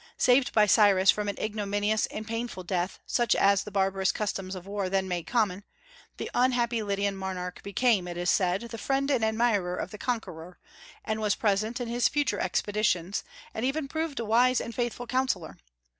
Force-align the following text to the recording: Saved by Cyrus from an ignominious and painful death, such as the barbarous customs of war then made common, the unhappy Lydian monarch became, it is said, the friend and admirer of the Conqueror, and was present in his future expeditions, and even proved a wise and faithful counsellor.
Saved 0.17 0.51
by 0.51 0.65
Cyrus 0.65 1.11
from 1.11 1.29
an 1.29 1.37
ignominious 1.37 2.07
and 2.07 2.25
painful 2.25 2.63
death, 2.63 2.97
such 3.05 3.35
as 3.35 3.63
the 3.63 3.69
barbarous 3.69 4.11
customs 4.11 4.55
of 4.55 4.65
war 4.65 4.89
then 4.89 5.07
made 5.07 5.27
common, 5.27 5.63
the 6.17 6.27
unhappy 6.33 6.81
Lydian 6.81 7.15
monarch 7.15 7.61
became, 7.61 8.07
it 8.07 8.17
is 8.17 8.31
said, 8.31 8.61
the 8.61 8.79
friend 8.79 9.11
and 9.11 9.23
admirer 9.23 9.75
of 9.75 9.91
the 9.91 9.99
Conqueror, 9.99 10.57
and 11.05 11.21
was 11.21 11.35
present 11.35 11.79
in 11.79 11.87
his 11.87 12.07
future 12.07 12.39
expeditions, 12.39 13.23
and 13.53 13.63
even 13.63 13.87
proved 13.87 14.19
a 14.19 14.25
wise 14.25 14.59
and 14.59 14.73
faithful 14.73 15.05
counsellor. 15.05 15.59